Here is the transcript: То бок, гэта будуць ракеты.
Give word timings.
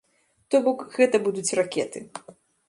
То 0.55 0.61
бок, 0.67 0.79
гэта 0.95 1.21
будуць 1.27 1.55
ракеты. 1.61 2.03